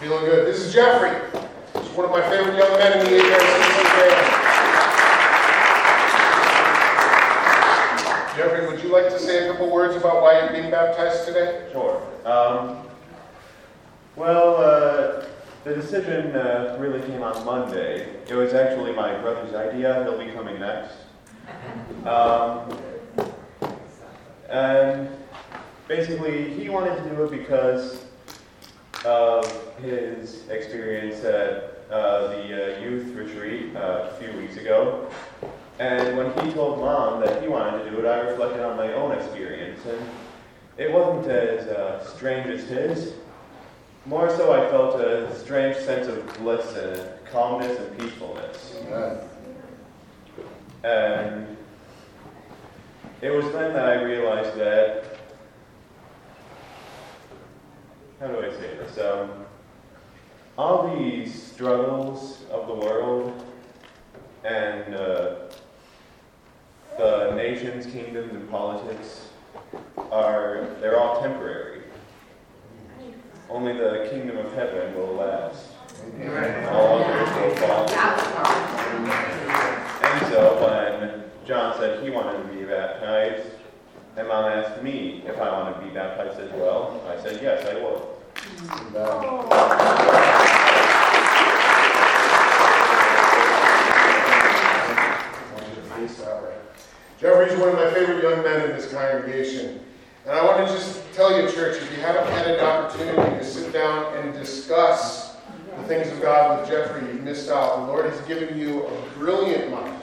[0.00, 0.48] Feeling good.
[0.48, 1.12] This is Jeffrey.
[1.80, 4.28] He's one of my favorite young men in the HRCC band.
[8.36, 11.68] Jeffrey, would you like to say a couple words about why you're being baptized today?
[11.70, 12.02] Sure.
[12.24, 12.78] Um,
[14.16, 15.24] well, uh,
[15.62, 18.16] the decision uh, really came on Monday.
[18.28, 20.02] It was actually my brother's idea.
[20.02, 20.96] He'll be coming next.
[22.04, 22.76] Um,
[24.52, 25.08] and
[25.88, 28.04] basically, he wanted to do it because
[29.04, 35.10] of his experience at uh, the uh, youth retreat uh, a few weeks ago.
[35.78, 38.92] And when he told mom that he wanted to do it, I reflected on my
[38.92, 39.80] own experience.
[39.86, 40.00] And
[40.76, 43.14] it wasn't as uh, strange as his.
[44.04, 48.76] More so, I felt a strange sense of bliss and calmness and peacefulness.
[50.84, 51.51] And
[53.22, 55.16] it was then that I realized that.
[58.18, 58.98] How do I say this?
[58.98, 59.30] Um,
[60.58, 63.46] all these struggles of the world
[64.44, 65.34] and uh,
[66.98, 69.28] the nations, kingdoms, and politics
[70.10, 71.82] are they're all temporary.
[73.48, 75.68] Only the kingdom of heaven will last.
[76.70, 77.88] All others will fall.
[80.02, 80.91] And so when
[81.52, 83.46] John said he wanted to be baptized,
[84.16, 87.66] and mom asked me if I wanted to be baptized as well, I said yes,
[87.66, 88.00] I would.
[97.20, 99.80] Jeffrey's one of my favorite young men in this congregation.
[100.24, 103.44] And I want to just tell you, church, if you haven't had an opportunity to
[103.44, 105.36] sit down and discuss
[105.76, 107.80] the things of God with Jeffrey, you've missed out.
[107.80, 110.02] The Lord has given you a brilliant mind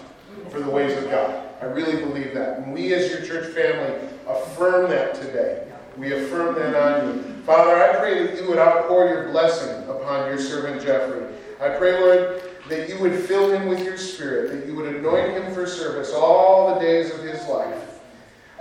[0.50, 1.50] for the ways of God.
[1.62, 2.60] I really believe that.
[2.60, 5.68] And we as your church family affirm that today.
[5.98, 7.24] We affirm that on you.
[7.44, 11.26] Father, I pray that you would outpour your blessing upon your servant Jeffrey.
[11.60, 15.34] I pray, Lord, that you would fill him with your spirit, that you would anoint
[15.34, 18.00] him for service all the days of his life.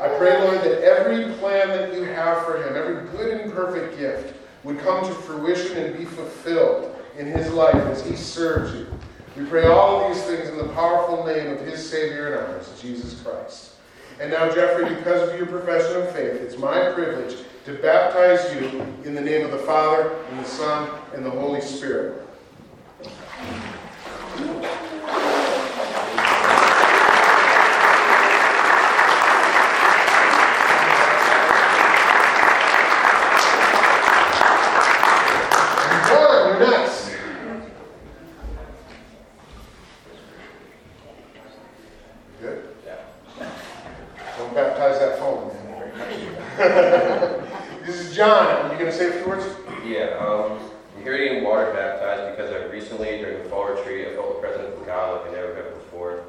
[0.00, 3.98] I pray, Lord, that every plan that you have for him, every good and perfect
[3.98, 4.34] gift,
[4.64, 8.86] would come to fruition and be fulfilled in his life as he serves you.
[9.38, 13.22] We pray all these things in the powerful name of his Savior and ours, Jesus
[13.22, 13.74] Christ.
[14.20, 18.80] And now, Jeffrey, because of your profession of faith, it's my privilege to baptize you
[19.04, 22.26] in the name of the Father, and the Son, and the Holy Spirit.
[36.08, 37.10] John, you're next.
[42.40, 42.68] Good?
[44.38, 45.84] Don't baptize that phone, man.
[47.84, 48.46] This is John.
[48.46, 49.44] Are you going to say a few words?
[49.84, 50.58] Yeah, um,
[50.96, 54.40] I'm here getting water baptized because I recently, during the fall retreat, I felt the
[54.40, 56.22] presence of God like I never have before.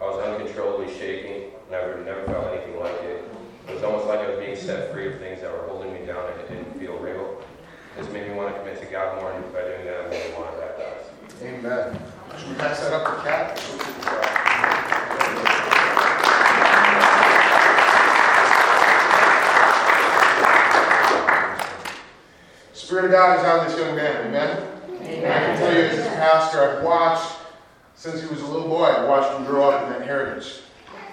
[0.00, 3.24] I was uncontrollably shaking, and I would never felt anything like it.
[3.68, 6.04] It was almost like I was being set free of things that were holding me
[6.04, 7.42] down and it didn't feel real.
[8.54, 10.34] This made me want to commit to God more, and by doing that, I'm getting
[10.34, 11.10] water baptized.
[11.42, 12.00] Amen.
[12.38, 13.58] Should we pass that up to Kat?
[22.72, 24.50] Spirit of God is on this young man, amen?
[25.00, 27.38] And I can tell you as his pastor, I've watched,
[27.94, 30.60] since he was a little boy, I've watched him grow up in that heritage.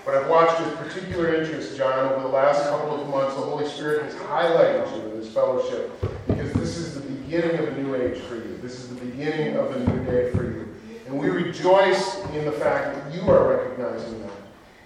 [0.05, 3.67] But I've watched with particular interest, John, over the last couple of months, the Holy
[3.67, 5.91] Spirit has highlighted you in this fellowship
[6.27, 6.90] because this is the
[7.31, 8.59] beginning of a new age for you.
[8.61, 10.67] This is the beginning of a new day for you.
[11.05, 14.33] And we rejoice in the fact that you are recognizing that.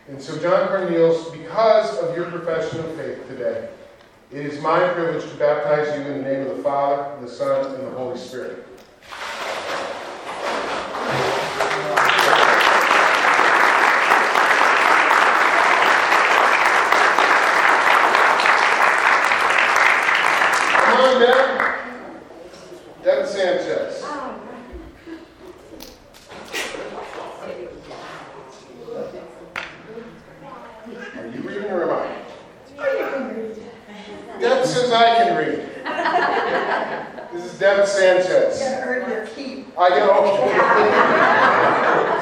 [0.09, 3.69] And so, John Cornelius, because of your profession of faith today,
[4.31, 7.65] it is my privilege to baptize you in the name of the Father, the Son,
[7.73, 8.63] and the Holy Spirit.
[20.83, 21.55] Come on, Deb.
[23.05, 24.03] Deb Sanchez.
[24.03, 24.39] Are
[31.27, 32.07] you reading or am I?
[34.39, 35.59] Deb says I can read.
[37.31, 38.59] This is Deb Sanchez.
[38.63, 39.67] earn your keep.
[39.77, 40.57] I get okay.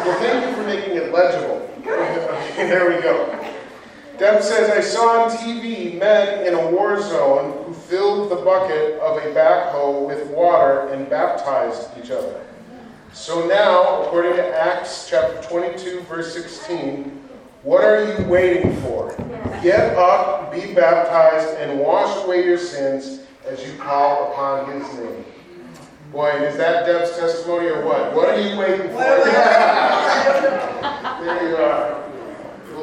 [0.06, 1.62] well, thank you for making it legible.
[1.80, 3.30] Okay, there we go.
[4.18, 9.00] Deb says, I saw on TV men in a war zone who filled the bucket
[9.00, 12.46] of a backhoe with water and baptized each other.
[13.14, 17.22] So now, according to Acts chapter 22, verse 16,
[17.62, 19.16] what are you waiting for?
[19.62, 25.24] Get up, be baptized, and wash away your sins as you call upon his name.
[26.12, 28.14] Boy, is that Deb's testimony or what?
[28.14, 28.98] What are you waiting for?
[31.24, 32.03] there you are.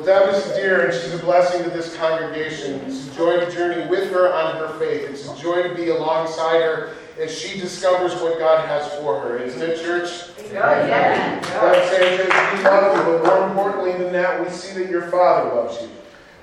[0.01, 2.81] Well, Deb is dear and she's a blessing to this congregation.
[2.87, 5.11] It's a joy to journey with her on her faith.
[5.11, 9.37] It's a joy to be alongside her as she discovers what God has for her.
[9.37, 10.31] Isn't it, church?
[10.39, 11.39] Oh, yeah.
[11.43, 15.55] God Sanchez, we love you, but more importantly than that, we see that your Father
[15.55, 15.91] loves you.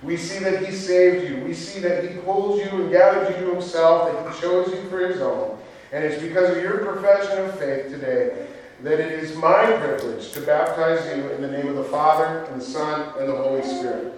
[0.04, 1.44] We see that He saved you.
[1.44, 4.88] We see that He pulled you and gathered you to Himself, that He chose you
[4.88, 5.58] for His own.
[5.92, 8.48] And it's because of your profession of faith today
[8.84, 12.62] that it is my privilege to baptize you in the name of the Father, and
[12.62, 14.14] the Son, and the Holy Spirit.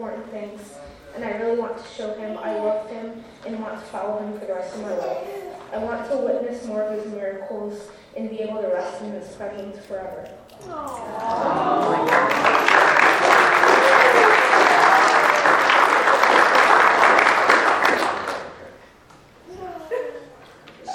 [0.00, 0.62] important things,
[1.14, 4.32] and I really want to show him I love him and want to follow him
[4.38, 5.28] for the rest of my life.
[5.74, 9.28] I want to witness more of his miracles and be able to rest in his
[9.36, 10.26] presence forever.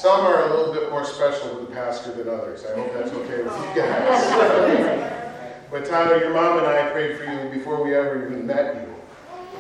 [0.02, 2.66] Some are a little bit more special to the pastor than others.
[2.66, 5.32] I hope that's okay with you guys.
[5.70, 8.95] but Tyler, your mom and I prayed for you before we ever even met you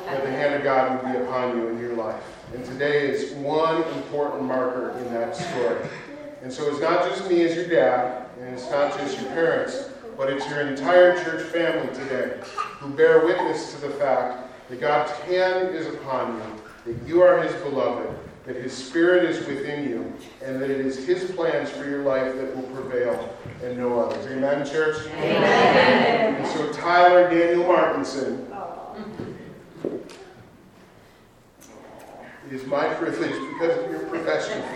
[0.05, 2.21] that the hand of God would be upon you in your life.
[2.53, 5.87] And today is one important marker in that story.
[6.41, 9.89] And so it's not just me as your dad, and it's not just your parents,
[10.15, 12.39] but it's your entire church family today
[12.79, 17.41] who bear witness to the fact that God's hand is upon you, that you are
[17.41, 21.89] His beloved, that His Spirit is within you, and that it is His plans for
[21.89, 24.25] your life that will prevail and no others.
[24.27, 25.07] Amen, church?
[25.17, 26.35] Amen.
[26.35, 28.47] And so Tyler Daniel Martinson,
[32.47, 34.61] it is my privilege because of your profession.
[34.61, 34.67] It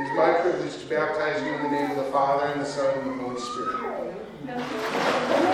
[0.00, 2.96] is my privilege to baptize you in the name of the Father and the Son
[2.98, 5.51] and the Holy Spirit.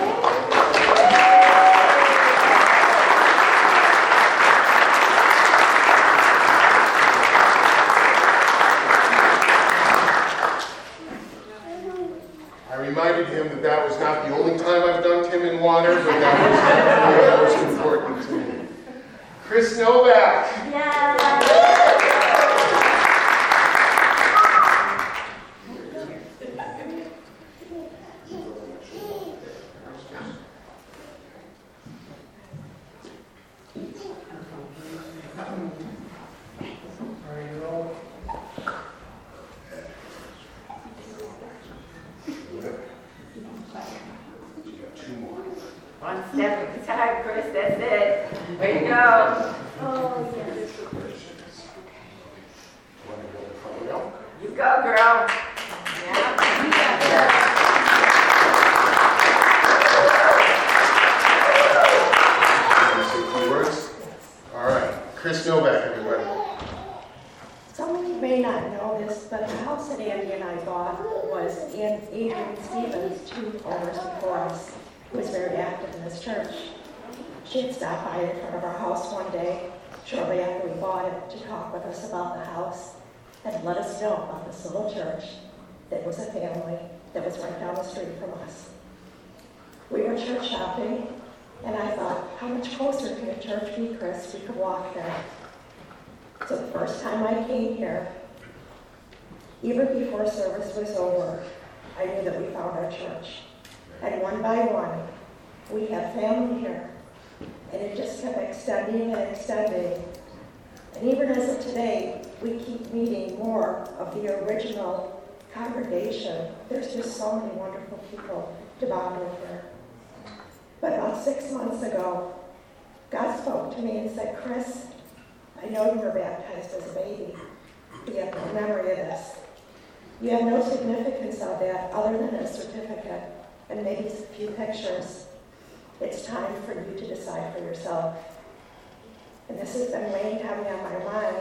[139.79, 141.37] And has been weighing heavy on my mind.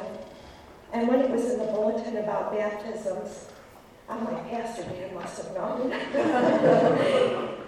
[0.93, 3.49] And when it was in the bulletin about baptisms,
[4.09, 5.93] I'm like, Pastor Dan must have known.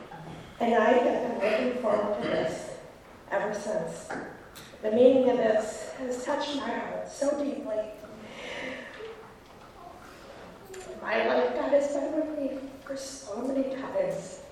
[0.61, 2.71] and I have been looking forward to this
[3.33, 4.11] ever since.
[4.83, 7.79] The meaning of this has touched my heart so deeply.
[11.03, 14.43] My life, God has been with me for so many times,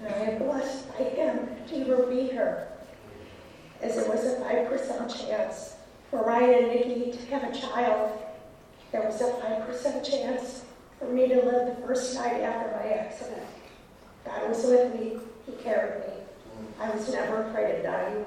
[0.00, 2.68] and I am blessed by Him to be here.
[3.82, 5.76] As it was a 5% chance
[6.10, 8.18] for Ryan and Nikki to have a child,
[8.92, 10.64] there was a 5% chance
[10.98, 13.42] for me to live the first night after my accident.
[14.24, 16.14] God was with me, He carried me.
[16.80, 18.24] I was never afraid of dying.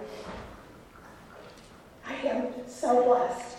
[2.08, 3.58] I am so blessed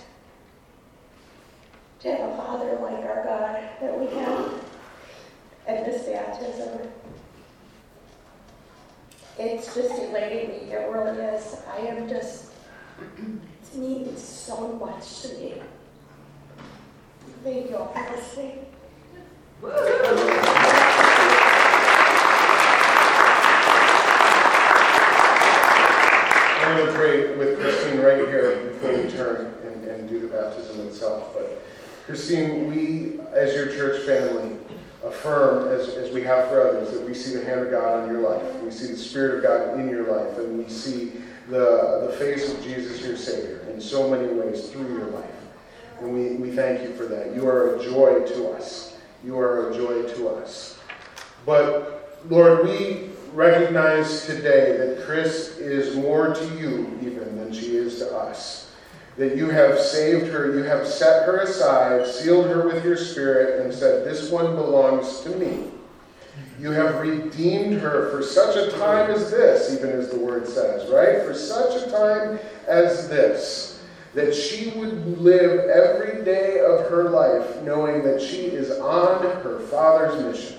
[2.00, 4.52] to have a father like our God that we have
[5.66, 6.90] at this baptism.
[9.42, 11.56] It's just elating me, it really is.
[11.72, 12.52] I am just,
[13.16, 15.54] it means so much to me.
[17.42, 18.66] Thank you all for listening.
[19.64, 19.70] I'm
[26.76, 30.86] going to pray with Christine right here before we turn and, and do the baptism
[30.86, 31.32] itself.
[31.32, 31.62] But
[32.04, 34.58] Christine, we, as your church family,
[35.04, 38.08] affirm, as, as we have for others, that we see the hand of God on
[38.08, 38.62] your life.
[38.62, 41.12] We see the Spirit of God in your life, and we see
[41.48, 45.24] the, the face of Jesus, your Savior, in so many ways through your life.
[46.00, 47.34] And we, we thank you for that.
[47.34, 48.96] You are a joy to us.
[49.24, 50.78] You are a joy to us.
[51.44, 57.98] But, Lord, we recognize today that Chris is more to you even than she is
[57.98, 58.69] to us.
[59.16, 63.60] That you have saved her, you have set her aside, sealed her with your spirit,
[63.60, 65.70] and said, This one belongs to me.
[66.58, 70.90] You have redeemed her for such a time as this, even as the word says,
[70.90, 71.22] right?
[71.22, 72.38] For such a time
[72.68, 73.82] as this,
[74.14, 79.60] that she would live every day of her life knowing that she is on her
[79.70, 80.58] Father's mission.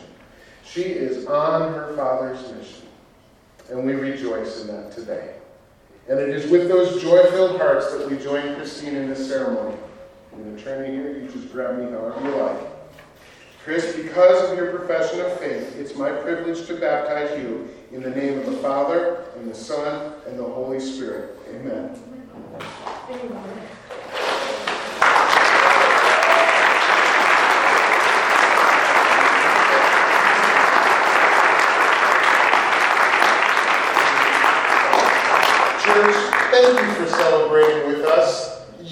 [0.64, 2.88] She is on her Father's mission.
[3.70, 5.36] And we rejoice in that today.
[6.10, 9.78] And it is with those joy filled hearts that we join Christine in this ceremony.
[10.34, 11.18] I'm going to turn you here.
[11.20, 12.58] You just grab me however you like.
[13.64, 18.10] Chris, because of your profession of faith, it's my privilege to baptize you in the
[18.10, 21.38] name of the Father, and the Son, and the Holy Spirit.
[21.50, 21.96] Amen.
[23.10, 23.68] Amen.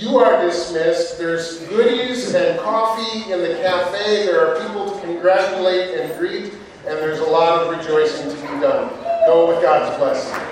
[0.10, 1.18] you are dismissed.
[1.18, 4.26] There's goodies and coffee in the cafe.
[4.26, 6.54] There are people to congratulate and greet,
[6.88, 8.90] and there's a lot of rejoicing to be done.
[9.28, 10.50] Go with God's blessing.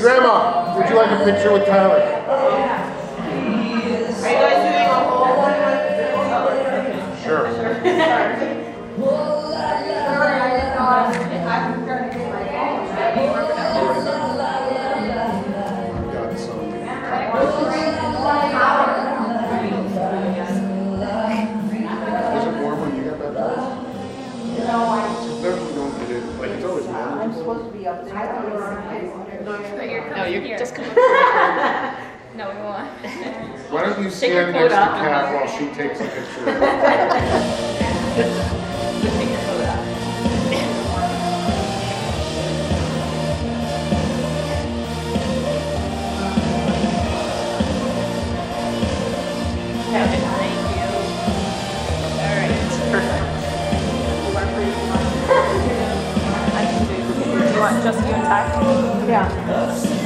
[0.00, 2.17] Grandma, would you like a picture with Tyler?
[34.18, 34.98] Take your stand coat next to off.
[34.98, 36.44] cat while she takes a picture.
[56.50, 58.40] I can do, do you want just you and Ty?
[59.06, 59.97] Yeah.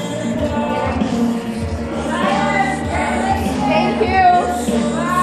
[4.03, 5.22] Deus.